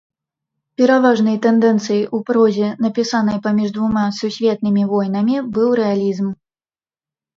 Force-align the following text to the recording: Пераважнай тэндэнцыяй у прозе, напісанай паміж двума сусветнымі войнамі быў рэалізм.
Пераважнай 0.81 1.35
тэндэнцыяй 1.45 2.01
у 2.19 2.23
прозе, 2.29 2.67
напісанай 2.85 3.37
паміж 3.45 3.69
двума 3.75 4.05
сусветнымі 4.21 4.83
войнамі 4.95 5.35
быў 5.59 5.69
рэалізм. 5.83 6.27